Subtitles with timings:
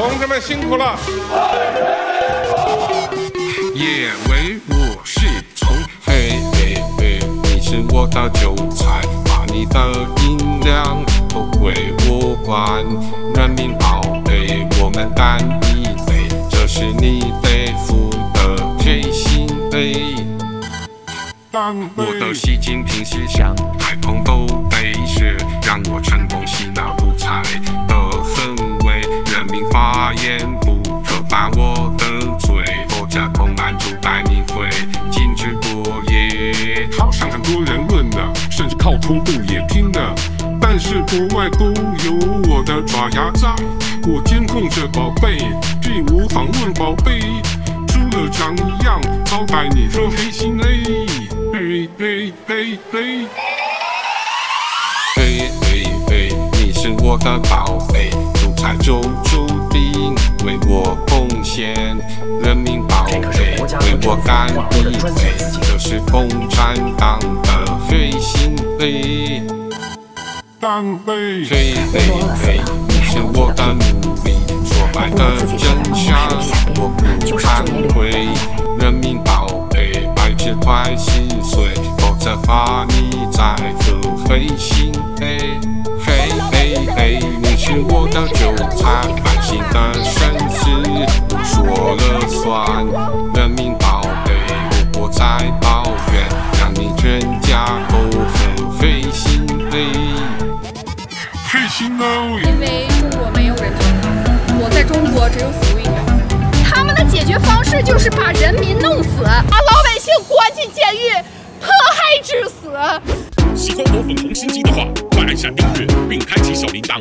[0.00, 0.98] 同志们辛苦了。
[3.74, 5.68] 耶，喂，我是从，
[6.06, 9.78] 嘿嘿嘿，你是我的韭菜，把你的
[10.22, 11.74] 音量都归
[12.08, 12.82] 我管。
[13.34, 15.38] 人民宝贝，我们干
[15.76, 20.14] 一杯，这是你得付的贴心杯。
[21.52, 25.36] 我的习近平思想，太空都得是
[38.60, 40.14] 甚至靠徒步也拼了，
[40.60, 41.72] 但是国外都
[42.04, 42.12] 有
[42.46, 43.48] 我的爪牙在，
[44.06, 45.38] 我监控着宝贝，
[45.80, 47.20] 屁无访问宝贝，
[47.88, 50.82] 出了场一样招待你说黑心嘞
[51.54, 53.26] 嘿嘿嘿嘿。
[55.16, 59.00] 嘿嘿嘿，你是我的宝贝，独裁就
[61.60, 61.98] 奉献。
[62.42, 64.48] 人民宝贝，为我干
[64.78, 69.42] 一杯，这是共产党的最心杯。
[70.58, 71.44] 干杯！
[71.44, 72.00] 嘿嘿
[72.42, 76.16] 嘿，你是我的奴隶，说白的真相
[76.76, 78.28] 我不惭愧。
[78.78, 83.42] 人民宝贝，白纸快心碎，否则罚你再
[83.80, 85.38] 喝黑心 A。
[86.04, 90.36] 嘿嘿嘿，你是我的韭菜，百姓的生
[101.82, 103.80] 因为中国没有人权
[104.60, 105.94] 我在中国只有死路一条。
[106.62, 111.10] 他们的解决方式就是把人民弄死，把老百姓关进监狱，
[111.58, 112.70] 迫害致死。
[113.56, 116.98] 喜欢我粉红心机的话，快按下订阅并开启小铃铛。